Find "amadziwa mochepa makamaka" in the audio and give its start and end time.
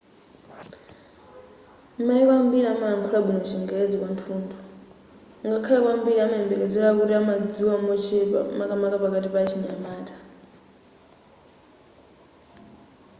7.21-9.03